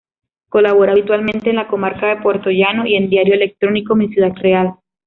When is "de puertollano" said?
2.07-2.87